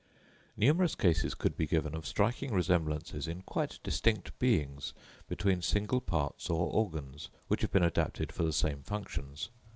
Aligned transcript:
Numerous 0.57 0.95
cases 0.95 1.35
could 1.35 1.55
be 1.55 1.67
given 1.67 1.93
of 1.93 2.07
striking 2.07 2.51
resemblances 2.51 3.27
in 3.27 3.43
quite 3.43 3.77
distinct 3.83 4.39
beings 4.39 4.95
between 5.29 5.61
single 5.61 6.01
parts 6.01 6.49
or 6.49 6.71
organs, 6.71 7.29
which 7.49 7.61
have 7.61 7.69
been 7.71 7.83
adapted 7.83 8.31
for 8.31 8.41
the 8.41 8.51
same 8.51 8.81
functions. 8.81 9.51